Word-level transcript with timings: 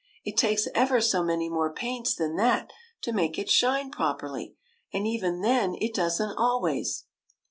"It 0.25 0.35
takes 0.35 0.67
ever 0.73 0.99
so 0.99 1.21
many 1.23 1.47
more 1.47 1.71
paints 1.71 2.15
than 2.15 2.35
that 2.37 2.73
to 3.03 3.11
make 3.13 3.37
it 3.37 3.51
shine 3.51 3.91
properly; 3.91 4.55
and 4.91 5.05
even 5.05 5.41
then, 5.41 5.75
it 5.79 5.93
does 5.93 6.19
n't 6.19 6.35
always." 6.39 7.05